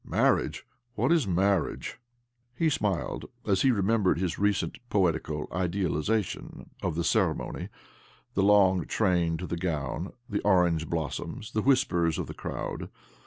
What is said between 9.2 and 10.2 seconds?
to the gown,